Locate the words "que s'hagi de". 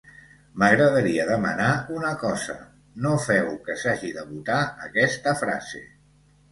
3.69-4.29